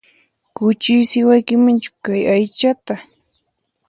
[0.55, 2.95] Kuchuysiwankimanchu kay aychata?